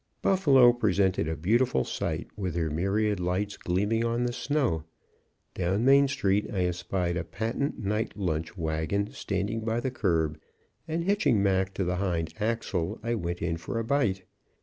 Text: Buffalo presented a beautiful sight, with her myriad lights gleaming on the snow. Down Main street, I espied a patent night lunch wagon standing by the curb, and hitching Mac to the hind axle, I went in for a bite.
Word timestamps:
Buffalo 0.23 0.73
presented 0.73 1.27
a 1.27 1.35
beautiful 1.35 1.83
sight, 1.83 2.25
with 2.35 2.55
her 2.55 2.71
myriad 2.71 3.19
lights 3.19 3.55
gleaming 3.55 4.03
on 4.03 4.23
the 4.23 4.33
snow. 4.33 4.83
Down 5.53 5.85
Main 5.85 6.07
street, 6.07 6.49
I 6.51 6.65
espied 6.65 7.17
a 7.17 7.23
patent 7.23 7.77
night 7.77 8.17
lunch 8.17 8.57
wagon 8.57 9.11
standing 9.11 9.59
by 9.63 9.79
the 9.79 9.91
curb, 9.91 10.41
and 10.87 11.03
hitching 11.03 11.43
Mac 11.43 11.75
to 11.75 11.83
the 11.83 11.97
hind 11.97 12.33
axle, 12.39 12.99
I 13.03 13.13
went 13.13 13.43
in 13.43 13.57
for 13.57 13.77
a 13.77 13.83
bite. 13.83 14.23